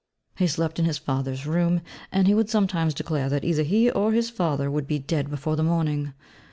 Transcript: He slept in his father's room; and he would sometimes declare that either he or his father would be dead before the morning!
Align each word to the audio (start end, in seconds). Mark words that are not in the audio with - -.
He 0.35 0.47
slept 0.47 0.79
in 0.79 0.85
his 0.85 0.97
father's 0.97 1.45
room; 1.45 1.81
and 2.11 2.25
he 2.25 2.33
would 2.33 2.49
sometimes 2.49 2.95
declare 2.95 3.29
that 3.29 3.45
either 3.45 3.61
he 3.61 3.91
or 3.91 4.13
his 4.13 4.31
father 4.31 4.71
would 4.71 4.87
be 4.87 4.97
dead 4.97 5.29
before 5.29 5.55
the 5.55 5.61
morning! 5.61 6.13